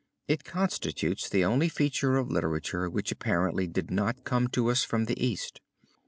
[0.27, 5.05] It constitutes the only feature of literature which apparently did not come to us from
[5.05, 5.61] the East.